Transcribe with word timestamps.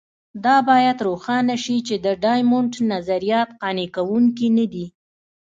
دا 0.45 0.55
باید 0.69 0.97
روښانه 1.07 1.55
شي 1.63 1.77
چې 1.87 1.95
د 2.05 2.07
ډایمونډ 2.23 2.73
نظریات 2.91 3.49
قانع 3.61 3.87
کوونکي 3.95 4.47
نه 4.57 4.65
دي. 4.73 4.85